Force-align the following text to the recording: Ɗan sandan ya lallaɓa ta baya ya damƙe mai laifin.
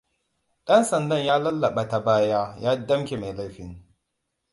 Ɗan 0.65 0.83
sandan 0.89 1.25
ya 1.25 1.35
lallaɓa 1.43 1.87
ta 1.89 1.99
baya 1.99 2.55
ya 2.61 2.75
damƙe 2.75 3.17
mai 3.17 3.33
laifin. 3.35 3.83